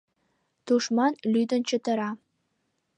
Тушман 0.65 1.13
лӱдын 1.31 1.61
чытыра... 1.69 2.09